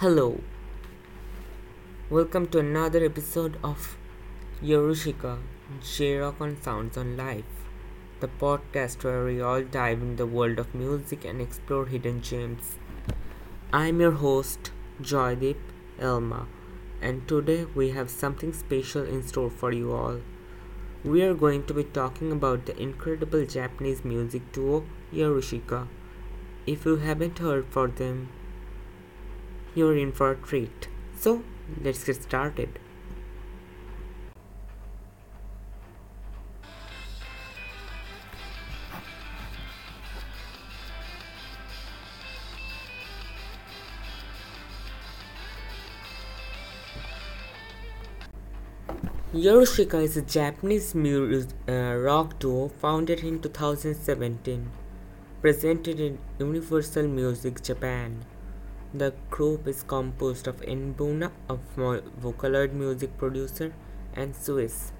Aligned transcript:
Hello, 0.00 0.42
welcome 2.10 2.46
to 2.48 2.58
another 2.58 3.02
episode 3.02 3.56
of 3.64 3.96
Yorushika 4.62 5.38
J-Rock 5.82 6.38
on 6.38 6.60
Sounds 6.60 6.98
on 6.98 7.16
Life, 7.16 7.62
the 8.20 8.28
podcast 8.28 9.04
where 9.04 9.24
we 9.24 9.40
all 9.40 9.62
dive 9.62 10.02
in 10.02 10.16
the 10.16 10.26
world 10.26 10.58
of 10.58 10.74
music 10.74 11.24
and 11.24 11.40
explore 11.40 11.86
hidden 11.86 12.20
gems. 12.20 12.76
I'm 13.72 13.98
your 14.02 14.10
host, 14.10 14.70
Joydeep 15.00 15.56
Elma, 15.98 16.46
and 17.00 17.26
today 17.26 17.64
we 17.74 17.92
have 17.92 18.10
something 18.10 18.52
special 18.52 19.02
in 19.02 19.26
store 19.26 19.48
for 19.48 19.72
you 19.72 19.94
all. 19.94 20.20
We 21.04 21.22
are 21.22 21.32
going 21.32 21.64
to 21.64 21.72
be 21.72 21.84
talking 21.84 22.32
about 22.32 22.66
the 22.66 22.78
incredible 22.78 23.46
Japanese 23.46 24.04
music 24.04 24.52
duo 24.52 24.84
Yorushika. 25.10 25.88
If 26.66 26.84
you 26.84 26.96
haven't 26.96 27.38
heard 27.38 27.64
for 27.70 27.88
them, 27.88 28.28
you're 29.76 29.96
in 29.96 30.10
for 30.10 30.30
a 30.32 30.36
treat. 30.36 30.88
So, 31.18 31.44
let's 31.82 32.02
get 32.02 32.22
started. 32.22 32.80
Yorushika 49.34 50.02
is 50.02 50.16
a 50.16 50.22
Japanese 50.22 50.94
music, 50.94 51.50
uh, 51.68 51.94
rock 51.96 52.38
duo 52.38 52.68
founded 52.68 53.20
in 53.20 53.38
2017, 53.42 54.70
presented 55.42 56.00
in 56.00 56.18
Universal 56.38 57.08
Music 57.08 57.62
Japan. 57.62 58.24
The 58.96 59.12
group 59.28 59.68
is 59.68 59.82
composed 59.82 60.46
of 60.46 60.62
N-Buna, 60.62 61.30
a 61.50 61.58
Vocaloid 62.22 62.72
music 62.72 63.18
producer, 63.18 63.74
and 64.14 64.34
suis, 64.34 64.92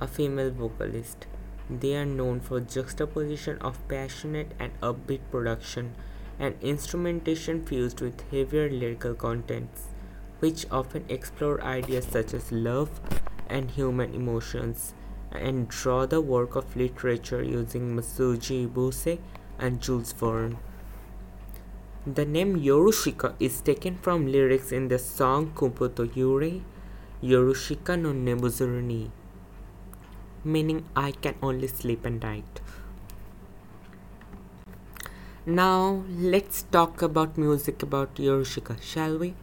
a 0.00 0.08
female 0.08 0.50
vocalist. 0.50 1.28
They 1.68 1.94
are 1.94 2.04
known 2.04 2.40
for 2.40 2.58
juxtaposition 2.58 3.58
of 3.58 3.86
passionate 3.86 4.50
and 4.58 4.72
upbeat 4.80 5.20
production 5.30 5.94
and 6.40 6.56
instrumentation 6.60 7.64
fused 7.64 8.00
with 8.00 8.28
heavier 8.32 8.68
lyrical 8.68 9.14
contents, 9.14 9.84
which 10.40 10.66
often 10.68 11.04
explore 11.08 11.62
ideas 11.62 12.06
such 12.06 12.34
as 12.34 12.50
love 12.50 13.00
and 13.48 13.70
human 13.70 14.12
emotions 14.12 14.92
and 15.30 15.68
draw 15.68 16.04
the 16.04 16.20
work 16.20 16.56
of 16.56 16.74
literature 16.74 17.44
using 17.44 17.94
Masuji 17.94 18.68
Ibuse 18.68 19.20
and 19.60 19.80
Jules 19.80 20.12
Verne. 20.14 20.58
The 22.06 22.24
name 22.24 22.56
Yorushika 22.56 23.34
is 23.38 23.60
taken 23.60 23.98
from 23.98 24.26
lyrics 24.26 24.72
in 24.72 24.88
the 24.88 24.98
song 24.98 25.52
Kumputo 25.54 26.10
Yure 26.16 26.62
Yorushika 27.22 28.00
no 28.00 28.14
Nebuzuru 28.14 28.82
ni, 28.82 29.10
meaning 30.42 30.86
I 30.96 31.12
can 31.12 31.34
only 31.42 31.66
sleep 31.66 32.06
at 32.06 32.22
night. 32.22 32.60
Now 35.44 36.02
let's 36.08 36.62
talk 36.62 37.02
about 37.02 37.36
music 37.36 37.82
about 37.82 38.14
Yorushika, 38.14 38.80
shall 38.80 39.18
we? 39.18 39.34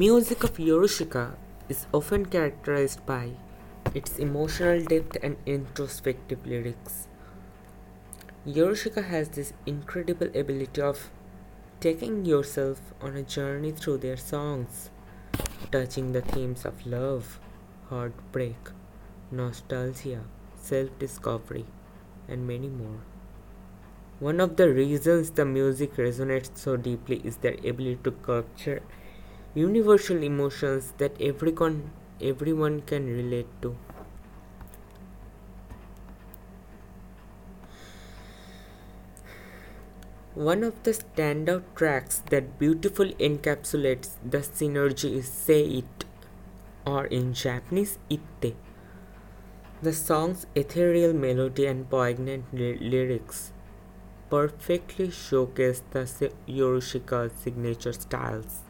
Music 0.00 0.42
of 0.44 0.58
Yorushika 0.58 1.36
is 1.68 1.86
often 1.92 2.24
characterized 2.24 3.04
by 3.04 3.32
its 3.94 4.18
emotional 4.18 4.82
depth 4.82 5.18
and 5.22 5.36
introspective 5.44 6.46
lyrics. 6.46 7.06
Yorushika 8.46 9.02
has 9.08 9.28
this 9.28 9.52
incredible 9.66 10.28
ability 10.28 10.80
of 10.80 11.10
taking 11.80 12.24
yourself 12.24 12.80
on 13.02 13.14
a 13.14 13.22
journey 13.22 13.72
through 13.72 13.98
their 13.98 14.16
songs, 14.16 14.88
touching 15.70 16.12
the 16.12 16.22
themes 16.22 16.64
of 16.64 16.86
love, 16.86 17.38
heartbreak, 17.90 18.70
nostalgia, 19.30 20.22
self 20.54 20.98
discovery, 20.98 21.66
and 22.26 22.46
many 22.46 22.68
more. 22.68 23.02
One 24.18 24.40
of 24.40 24.56
the 24.56 24.72
reasons 24.72 25.30
the 25.32 25.44
music 25.44 25.96
resonates 25.96 26.56
so 26.56 26.78
deeply 26.78 27.20
is 27.22 27.36
their 27.36 27.58
ability 27.72 28.00
to 28.04 28.12
capture 28.12 28.80
universal 29.54 30.22
emotions 30.22 30.92
that 30.98 31.20
everyone 31.20 31.90
everyone 32.20 32.80
can 32.82 33.06
relate 33.06 33.48
to 33.60 33.76
one 40.34 40.62
of 40.62 40.80
the 40.84 40.92
standout 40.92 41.64
tracks 41.74 42.22
that 42.30 42.60
beautifully 42.60 43.14
encapsulates 43.14 44.10
the 44.24 44.38
synergy 44.38 45.16
is 45.16 45.26
Say 45.28 45.64
It 45.64 46.04
or 46.86 47.06
in 47.06 47.34
Japanese 47.34 47.98
Itte. 48.08 48.54
The 49.82 49.92
song's 49.92 50.46
ethereal 50.54 51.12
melody 51.12 51.66
and 51.66 51.90
poignant 51.90 52.44
lyrics 52.54 53.52
perfectly 54.30 55.10
showcase 55.10 55.82
the 55.90 56.30
Yorushika's 56.46 57.32
signature 57.32 57.92
styles. 57.92 58.69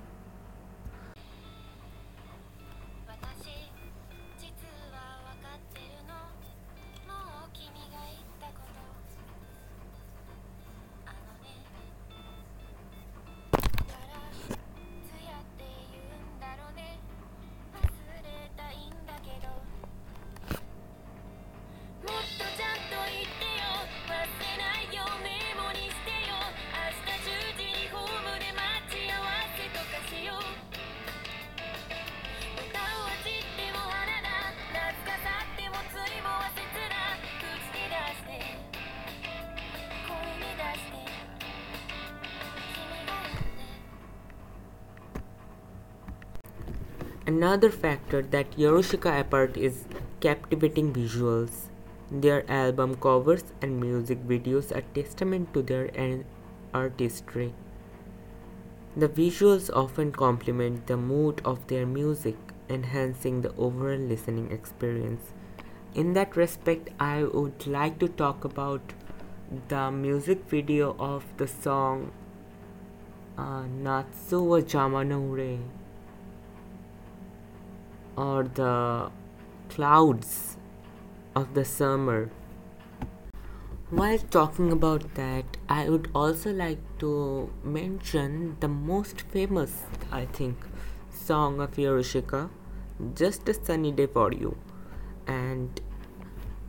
Another 47.31 47.71
factor 47.71 48.23
that 48.23 48.59
Yorushika 48.59 49.21
apart 49.21 49.57
is 49.57 49.85
captivating 50.19 50.93
visuals. 50.93 51.69
Their 52.11 52.39
album 52.51 52.97
covers 52.97 53.45
and 53.63 53.79
music 53.81 54.25
videos 54.27 54.75
are 54.77 54.83
testament 54.97 55.54
to 55.54 55.63
their 55.63 55.84
artistry. 56.75 57.53
The 58.97 59.09
visuals 59.09 59.71
often 59.72 60.10
complement 60.10 60.89
the 60.89 60.97
mood 60.97 61.41
of 61.45 61.65
their 61.69 61.87
music, 61.87 62.34
enhancing 62.69 63.43
the 63.43 63.54
overall 63.54 64.01
listening 64.15 64.51
experience. 64.51 65.33
In 65.95 66.15
that 66.15 66.34
respect, 66.34 66.89
I 66.99 67.22
would 67.22 67.65
like 67.65 68.01
to 68.01 68.09
talk 68.09 68.45
about 68.45 68.81
the 69.69 69.93
music 69.93 70.43
video 70.49 70.97
of 70.99 71.22
the 71.37 71.47
song 71.47 72.10
uh, 73.39 73.66
Natsu 73.66 74.43
wa 74.43 74.60
Or 78.22 78.43
the 78.43 79.11
clouds 79.71 80.59
of 81.34 81.55
the 81.55 81.65
summer. 81.65 82.31
While 83.89 84.19
talking 84.19 84.72
about 84.72 85.15
that, 85.15 85.57
I 85.69 85.89
would 85.89 86.09
also 86.15 86.53
like 86.53 86.83
to 86.99 87.51
mention 87.65 88.57
the 88.61 88.69
most 88.69 89.22
famous, 89.22 89.84
I 90.13 90.27
think, 90.27 90.57
song 91.11 91.61
of 91.61 91.78
Yorushika, 91.84 92.51
Just 93.15 93.49
a 93.49 93.55
Sunny 93.55 93.93
Day 93.93 94.07
for 94.07 94.33
You. 94.33 94.57
And 95.27 95.81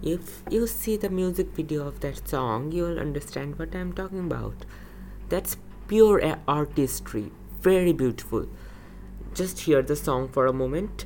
If 0.02 0.42
you 0.50 0.66
see 0.66 0.98
the 0.98 1.10
music 1.10 1.50
video 1.56 1.88
of 1.88 2.00
that 2.00 2.28
song, 2.28 2.72
you 2.72 2.84
will 2.84 3.00
understand 3.00 3.60
what 3.60 3.76
I'm 3.76 3.94
talking 3.94 4.20
about. 4.20 4.66
That's 5.30 5.58
pure 5.88 6.40
artistry, 6.48 7.32
very 7.62 7.94
beautiful. 7.94 8.48
Just 9.36 9.60
hear 9.60 9.84
the 9.84 9.96
song 9.96 10.28
for 10.30 10.48
a 10.48 10.54
moment. 10.54 11.06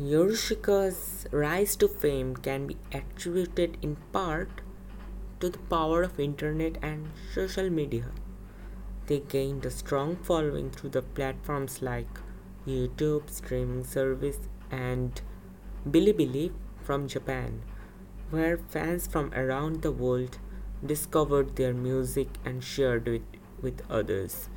Yorushika's 0.00 1.26
rise 1.32 1.74
to 1.74 1.88
fame 1.88 2.36
can 2.36 2.68
be 2.68 2.76
attributed 2.92 3.76
in 3.82 3.96
part 4.12 4.60
to 5.40 5.50
the 5.50 5.58
power 5.58 6.04
of 6.04 6.20
internet 6.20 6.78
and 6.80 7.08
social 7.34 7.68
media. 7.68 8.12
They 9.08 9.18
gained 9.18 9.66
a 9.66 9.72
strong 9.72 10.14
following 10.14 10.70
through 10.70 10.90
the 10.90 11.02
platforms 11.02 11.82
like 11.82 12.20
YouTube, 12.64 13.28
streaming 13.28 13.82
service, 13.82 14.38
and 14.70 15.20
Bilibili 15.84 16.52
from 16.84 17.08
Japan, 17.08 17.62
where 18.30 18.56
fans 18.56 19.08
from 19.08 19.34
around 19.34 19.82
the 19.82 19.90
world 19.90 20.38
discovered 20.86 21.56
their 21.56 21.74
music 21.74 22.28
and 22.44 22.62
shared 22.62 23.08
it 23.08 23.24
with 23.60 23.82
others. 23.90 24.48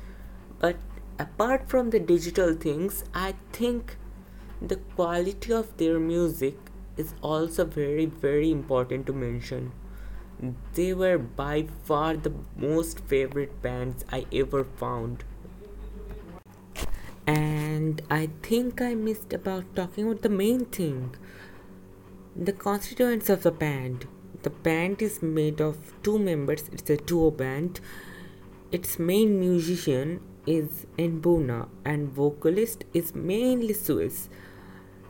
But 0.60 0.76
apart 1.18 1.68
from 1.68 1.90
the 1.90 1.98
digital 1.98 2.54
things, 2.54 3.02
I 3.12 3.34
think 3.50 3.96
the 4.68 4.76
quality 4.96 5.52
of 5.52 5.76
their 5.76 5.98
music 5.98 6.56
is 6.96 7.14
also 7.22 7.64
very 7.64 8.06
very 8.06 8.50
important 8.50 9.06
to 9.06 9.12
mention. 9.12 9.72
They 10.74 10.92
were 10.94 11.18
by 11.18 11.66
far 11.84 12.16
the 12.16 12.32
most 12.56 13.00
favorite 13.00 13.60
bands 13.62 14.04
i 14.10 14.24
ever 14.32 14.64
found. 14.64 15.24
And 17.26 18.02
i 18.10 18.28
think 18.42 18.80
i 18.80 18.94
missed 18.94 19.32
about 19.32 19.74
talking 19.76 20.08
about 20.08 20.22
the 20.22 20.28
main 20.28 20.64
thing 20.64 21.14
the 22.34 22.52
constituents 22.52 23.28
of 23.28 23.42
the 23.42 23.50
band. 23.50 24.06
The 24.42 24.50
band 24.50 25.02
is 25.02 25.22
made 25.22 25.60
of 25.60 25.76
two 26.02 26.18
members. 26.18 26.68
It's 26.72 26.88
a 26.90 26.96
duo 26.96 27.30
band. 27.30 27.80
Its 28.70 28.98
main 28.98 29.38
musician 29.38 30.20
is 30.46 30.86
N-Buna 30.98 31.68
and 31.84 32.08
vocalist 32.08 32.84
is 32.92 33.14
mainly 33.14 33.74
suis 33.74 34.28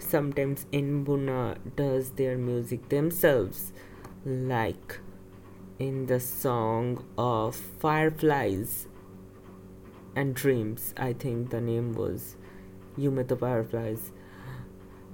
sometimes 0.02 0.66
N-Buna 0.72 1.58
does 1.76 2.10
their 2.12 2.36
music 2.36 2.88
themselves, 2.88 3.72
like 4.24 4.98
in 5.78 6.06
the 6.06 6.20
song 6.20 7.04
of 7.16 7.56
Fireflies 7.56 8.86
and 10.14 10.34
Dreams. 10.34 10.94
I 10.96 11.12
think 11.12 11.50
the 11.50 11.60
name 11.60 11.94
was 11.94 12.36
Yume 12.98 13.26
the 13.26 13.36
Fireflies, 13.36 14.12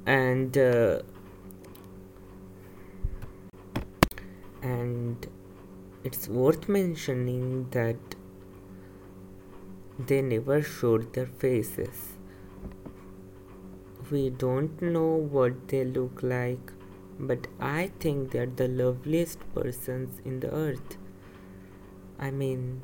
and 0.06 0.56
uh, 0.58 1.02
and 4.62 5.26
it's 6.04 6.28
worth 6.28 6.68
mentioning 6.68 7.68
that 7.70 7.96
they 9.98 10.22
never 10.22 10.62
showed 10.62 11.12
their 11.14 11.26
faces 11.26 12.17
we 14.10 14.30
don't 14.30 14.80
know 14.80 15.14
what 15.36 15.68
they 15.68 15.84
look 15.84 16.22
like, 16.22 16.72
but 17.18 17.46
I 17.60 17.90
think 18.00 18.30
they're 18.30 18.46
the 18.46 18.68
loveliest 18.68 19.38
persons 19.54 20.20
in 20.24 20.40
the 20.40 20.52
earth. 20.52 20.96
I 22.18 22.30
mean, 22.30 22.82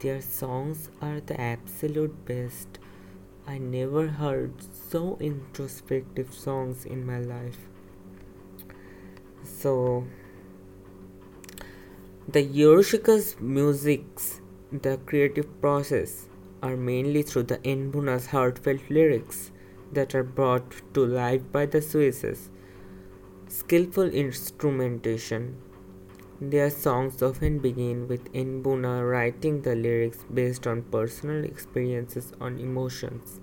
their 0.00 0.20
songs 0.20 0.90
are 1.00 1.20
the 1.20 1.40
absolute 1.40 2.24
best. 2.24 2.78
I 3.46 3.58
never 3.58 4.08
heard 4.08 4.52
so 4.90 5.16
introspective 5.20 6.32
songs 6.34 6.84
in 6.84 7.06
my 7.06 7.20
life. 7.20 7.58
So, 9.44 10.04
the 12.28 12.42
Yorushika's 12.42 13.36
musics, 13.40 14.40
the 14.72 14.98
creative 15.06 15.60
process, 15.60 16.26
are 16.62 16.76
mainly 16.76 17.22
through 17.22 17.44
the 17.44 17.64
N-Buna's 17.64 18.26
heartfelt 18.26 18.80
lyrics 18.90 19.52
that 19.92 20.14
are 20.14 20.24
brought 20.24 20.94
to 20.94 21.06
life 21.06 21.42
by 21.52 21.66
the 21.66 21.78
Swisses. 21.78 22.48
Skillful 23.48 24.10
instrumentation. 24.10 25.56
Their 26.40 26.68
songs 26.68 27.22
often 27.22 27.60
begin 27.60 28.08
with 28.08 28.28
N-Buna 28.34 29.10
writing 29.10 29.62
the 29.62 29.74
lyrics 29.74 30.24
based 30.32 30.66
on 30.66 30.82
personal 30.82 31.44
experiences 31.44 32.32
on 32.40 32.58
emotions, 32.58 33.40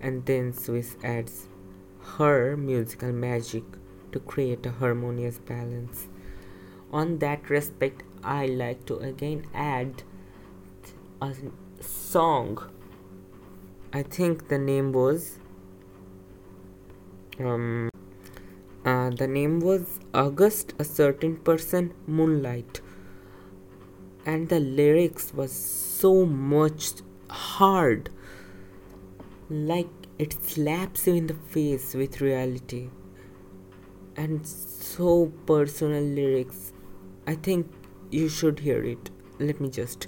and 0.00 0.24
then 0.26 0.52
suis 0.52 0.96
adds 1.02 1.48
her 2.16 2.56
musical 2.56 3.12
magic 3.12 3.64
to 4.12 4.20
create 4.20 4.66
a 4.66 4.70
harmonious 4.70 5.38
balance. 5.38 6.08
On 6.92 7.18
that 7.18 7.48
respect, 7.50 8.02
I 8.22 8.46
like 8.46 8.84
to 8.86 8.98
again 8.98 9.46
add 9.54 10.02
a 11.20 11.34
song. 11.80 12.70
I 13.92 14.02
think 14.02 14.48
the 14.48 14.58
name 14.58 14.92
was 14.92 15.38
um, 17.40 17.90
uh, 18.84 19.10
the 19.10 19.26
name 19.26 19.60
was 19.60 20.00
August, 20.12 20.74
a 20.78 20.84
certain 20.84 21.36
person, 21.36 21.94
Moonlight. 22.06 22.80
And 24.24 24.48
the 24.48 24.60
lyrics 24.60 25.32
was 25.34 25.52
so 25.52 26.24
much 26.26 26.92
hard. 27.28 28.10
Like 29.50 29.90
it 30.18 30.32
slaps 30.44 31.06
you 31.06 31.14
in 31.14 31.26
the 31.26 31.34
face 31.34 31.94
with 31.94 32.20
reality. 32.20 32.90
And 34.16 34.46
so 34.46 35.32
personal 35.46 36.02
lyrics. 36.02 36.72
I 37.26 37.34
think 37.34 37.70
you 38.10 38.28
should 38.28 38.60
hear 38.60 38.82
it. 38.84 39.10
Let 39.38 39.60
me 39.60 39.68
just 39.70 40.06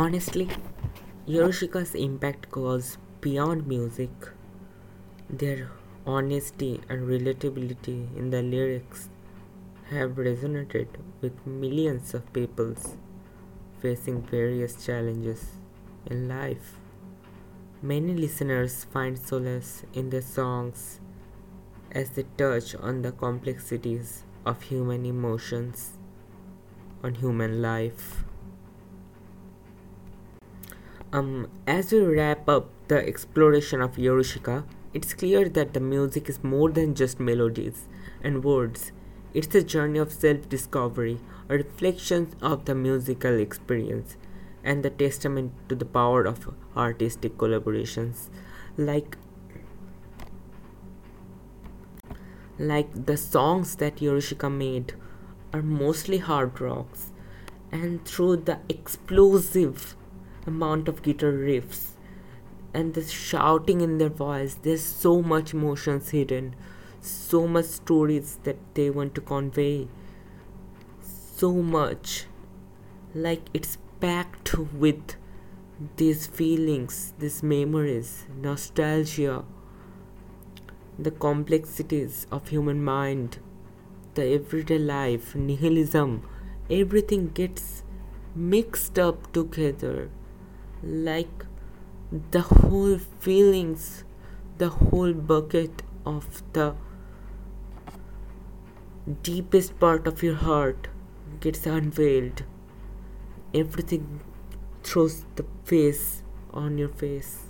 Honestly, 0.00 0.48
Yorushika's 1.26 1.92
impact 1.96 2.52
goes 2.52 2.98
beyond 3.20 3.66
music. 3.66 4.10
Their 5.28 5.72
honesty 6.06 6.80
and 6.88 7.08
relatability 7.08 8.16
in 8.16 8.30
the 8.30 8.40
lyrics 8.40 9.08
have 9.90 10.12
resonated 10.12 10.86
with 11.20 11.44
millions 11.44 12.14
of 12.14 12.32
people 12.32 12.76
facing 13.82 14.22
various 14.22 14.86
challenges 14.86 15.44
in 16.06 16.28
life. 16.28 16.76
Many 17.82 18.14
listeners 18.14 18.84
find 18.84 19.18
solace 19.18 19.82
in 19.92 20.10
their 20.10 20.22
songs 20.22 21.00
as 21.90 22.10
they 22.10 22.26
touch 22.36 22.76
on 22.76 23.02
the 23.02 23.10
complexities 23.10 24.22
of 24.46 24.62
human 24.62 25.04
emotions, 25.04 25.98
on 27.02 27.16
human 27.16 27.60
life. 27.60 28.27
Um, 31.10 31.48
as 31.66 31.90
we 31.90 32.00
wrap 32.00 32.48
up 32.50 32.68
the 32.88 32.96
exploration 32.96 33.80
of 33.80 33.96
Yorushika, 33.96 34.64
it's 34.92 35.14
clear 35.14 35.48
that 35.48 35.72
the 35.72 35.80
music 35.80 36.28
is 36.28 36.44
more 36.44 36.70
than 36.70 36.94
just 36.94 37.18
melodies 37.18 37.88
and 38.22 38.44
words. 38.44 38.92
It's 39.32 39.54
a 39.54 39.62
journey 39.62 39.98
of 39.98 40.12
self 40.12 40.48
discovery, 40.50 41.18
a 41.48 41.54
reflection 41.54 42.34
of 42.42 42.66
the 42.66 42.74
musical 42.74 43.38
experience, 43.38 44.18
and 44.62 44.82
the 44.82 44.90
testament 44.90 45.52
to 45.70 45.74
the 45.74 45.86
power 45.86 46.24
of 46.24 46.54
artistic 46.76 47.38
collaborations. 47.38 48.28
Like 48.76 49.16
like 52.58 53.06
the 53.06 53.16
songs 53.16 53.76
that 53.76 54.02
Yorushika 54.02 54.50
made 54.50 54.92
are 55.54 55.62
mostly 55.62 56.18
hard 56.18 56.60
rocks, 56.60 57.12
and 57.72 58.04
through 58.04 58.36
the 58.36 58.58
explosive 58.68 59.96
amount 60.48 60.88
of 60.88 61.02
guitar 61.02 61.32
riffs 61.32 61.82
and 62.74 62.94
the 62.94 63.04
shouting 63.04 63.80
in 63.80 63.98
their 63.98 64.08
voice, 64.08 64.56
there's 64.62 64.84
so 64.84 65.22
much 65.22 65.54
emotions 65.54 66.10
hidden, 66.10 66.54
so 67.00 67.46
much 67.46 67.66
stories 67.66 68.38
that 68.44 68.58
they 68.74 68.90
want 68.90 69.14
to 69.14 69.20
convey, 69.20 69.88
so 71.36 71.52
much. 71.52 72.24
Like 73.14 73.42
it's 73.54 73.78
packed 74.00 74.58
with 74.58 75.14
these 75.96 76.26
feelings, 76.26 77.14
these 77.18 77.42
memories, 77.42 78.24
nostalgia 78.36 79.44
the 80.98 81.10
complexities 81.12 82.26
of 82.32 82.48
human 82.48 82.82
mind, 82.82 83.38
the 84.14 84.24
everyday 84.24 84.78
life, 84.78 85.36
nihilism, 85.36 86.28
everything 86.68 87.28
gets 87.28 87.84
mixed 88.34 88.98
up 88.98 89.32
together 89.32 90.10
like 90.82 91.44
the 92.30 92.40
whole 92.40 92.98
feelings, 92.98 94.04
the 94.58 94.68
whole 94.68 95.12
bucket 95.12 95.82
of 96.06 96.42
the 96.52 96.74
deepest 99.22 99.78
part 99.78 100.06
of 100.06 100.22
your 100.22 100.34
heart 100.36 100.88
gets 101.40 101.66
unveiled. 101.66 102.42
Everything 103.54 104.20
throws 104.82 105.24
the 105.36 105.44
face 105.64 106.22
on 106.52 106.78
your 106.78 106.88
face. 106.88 107.44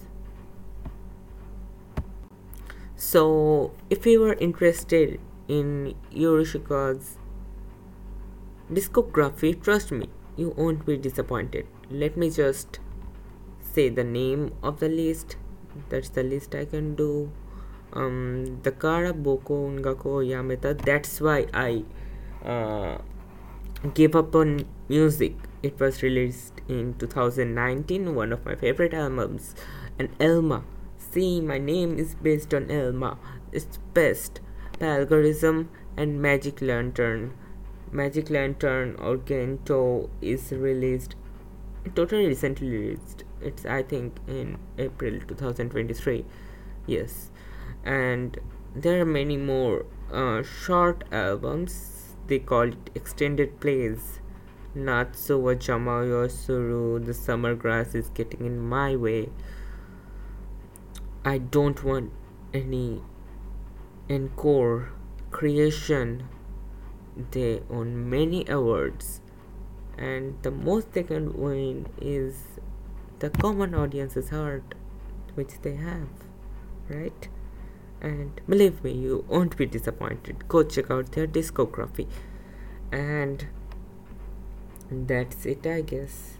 So, 2.96 3.72
if 3.90 4.06
you 4.06 4.24
are 4.24 4.34
interested 4.34 5.20
in 5.46 5.94
Yorushika's 6.12 7.16
discography, 8.72 9.60
trust 9.62 9.92
me, 9.92 10.08
you 10.36 10.50
won't 10.56 10.84
be 10.84 10.96
disappointed. 10.96 11.66
Let 11.90 12.16
me 12.16 12.30
just 12.30 12.80
say 13.78 13.88
the 13.88 14.04
name 14.04 14.52
of 14.62 14.80
the 14.80 14.88
list. 14.88 15.36
That's 15.88 16.08
the 16.08 16.24
list 16.24 16.54
I 16.54 16.64
can 16.64 16.96
do. 16.96 17.30
Um, 17.92 18.60
the 18.64 18.72
Kara 18.72 19.12
Boko 19.14 19.68
Ungako 19.68 20.14
Yameta. 20.30 20.72
That's 20.88 21.20
why 21.20 21.46
I 21.54 21.84
uh, 22.44 22.98
gave 23.94 24.16
up 24.16 24.34
on 24.34 24.66
music. 24.88 25.36
It 25.62 25.78
was 25.78 26.02
released 26.02 26.54
in 26.68 26.94
2019, 26.98 28.14
one 28.16 28.32
of 28.32 28.44
my 28.44 28.56
favorite 28.56 28.94
albums, 28.94 29.54
and 29.98 30.08
Elma 30.18 30.64
See, 31.10 31.40
my 31.40 31.58
name 31.58 31.98
is 31.98 32.16
based 32.16 32.52
on 32.52 32.70
Elma. 32.70 33.16
It's 33.52 33.78
best. 33.94 34.40
The 34.72 35.06
Plagiarism 35.08 35.70
and 35.96 36.20
Magic 36.20 36.60
Lantern. 36.60 37.32
Magic 37.90 38.28
Lantern 38.28 38.94
or 38.96 39.16
Gento 39.16 40.10
is 40.20 40.52
released 40.52 41.14
totally 41.94 42.26
recently 42.26 42.68
released. 42.68 43.24
It's 43.40 43.64
I 43.64 43.82
think 43.82 44.16
in 44.26 44.58
April 44.78 45.20
2023. 45.20 46.24
Yes. 46.86 47.30
And 47.84 48.38
there 48.74 49.00
are 49.00 49.06
many 49.06 49.36
more 49.36 49.86
uh, 50.12 50.42
short 50.42 51.04
albums. 51.12 52.16
They 52.26 52.38
call 52.38 52.68
it 52.68 52.90
extended 52.94 53.60
plays. 53.60 54.20
Natsu 54.74 55.38
wa 55.38 55.54
Suru, 56.28 56.98
The 57.00 57.14
Summer 57.14 57.54
Grass 57.54 57.94
is 57.94 58.10
Getting 58.10 58.44
in 58.44 58.58
My 58.60 58.94
Way. 58.94 59.30
I 61.24 61.38
don't 61.38 61.82
want 61.82 62.12
any 62.52 63.02
encore 64.08 64.92
creation. 65.30 66.28
They 67.30 67.62
won 67.68 68.08
many 68.08 68.46
awards, 68.46 69.20
and 69.96 70.40
the 70.42 70.50
most 70.50 70.92
they 70.92 71.02
can 71.02 71.32
win 71.32 71.86
is 72.00 72.60
the 73.18 73.30
common 73.30 73.74
audience's 73.74 74.30
heart, 74.30 74.74
which 75.34 75.60
they 75.62 75.74
have, 75.74 76.08
right? 76.88 77.28
And 78.00 78.40
believe 78.48 78.84
me, 78.84 78.92
you 78.92 79.24
won't 79.28 79.56
be 79.56 79.66
disappointed. 79.66 80.46
Go 80.48 80.62
check 80.62 80.90
out 80.90 81.12
their 81.12 81.26
discography, 81.26 82.06
and 82.92 83.46
that's 84.90 85.44
it, 85.46 85.66
I 85.66 85.80
guess. 85.80 86.38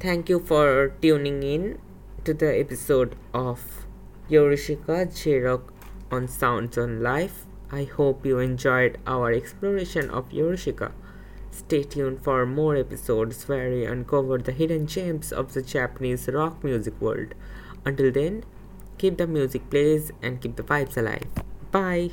Thank 0.00 0.28
you 0.28 0.40
for 0.40 0.94
tuning 1.00 1.42
in 1.42 1.78
to 2.24 2.34
the 2.34 2.58
episode 2.58 3.14
of 3.32 3.86
Yorushika 4.28 5.06
J-Rock 5.14 5.72
on 6.10 6.26
Sounds 6.26 6.76
on 6.76 7.02
Life. 7.02 7.46
I 7.70 7.84
hope 7.84 8.26
you 8.26 8.38
enjoyed 8.38 8.98
our 9.06 9.32
exploration 9.32 10.10
of 10.10 10.28
Yorushika. 10.30 10.92
Stay 11.52 11.82
tuned 11.82 12.24
for 12.24 12.46
more 12.46 12.76
episodes 12.76 13.46
where 13.46 13.70
we 13.70 13.84
uncover 13.84 14.38
the 14.38 14.52
hidden 14.52 14.86
gems 14.86 15.30
of 15.32 15.52
the 15.52 15.60
Japanese 15.60 16.26
rock 16.28 16.64
music 16.64 16.98
world. 16.98 17.34
Until 17.84 18.10
then, 18.10 18.44
keep 18.96 19.18
the 19.18 19.26
music 19.26 19.68
plays 19.68 20.10
and 20.22 20.40
keep 20.40 20.56
the 20.56 20.62
vibes 20.62 20.96
alive. 20.96 21.28
Bye. 21.70 22.12